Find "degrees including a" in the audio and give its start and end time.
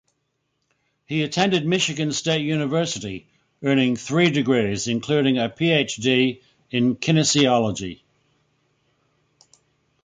4.31-5.47